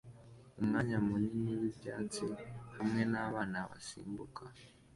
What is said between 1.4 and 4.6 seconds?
wibyatsi hamwe nabana basimbuka